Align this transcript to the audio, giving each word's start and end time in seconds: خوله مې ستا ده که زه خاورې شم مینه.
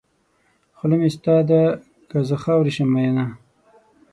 خوله 0.77 0.95
مې 0.99 1.09
ستا 1.15 1.35
ده 1.49 1.61
که 2.09 2.17
زه 2.29 2.35
خاورې 2.43 2.71
شم 2.75 2.89
مینه. 2.93 3.25